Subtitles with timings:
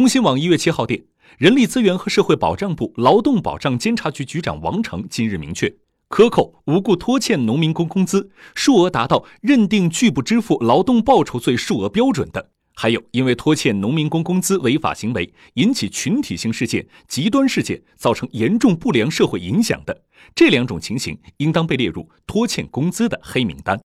[0.00, 1.04] 中新网一月七号电
[1.36, 5.70] 人力资源和社会保障部劳动保障监察局局长王成今日明确
[6.08, 20.04] 克扣无故拖欠农民工工资数额达到认定拒不支付劳动报酬罪数额标准的还有因为拖欠农民工工资违法行为引起群体性事件极端事件造成严重不良社会影响的
[20.34, 23.78] 这两种情形应当被列入拖欠工资的黑名单。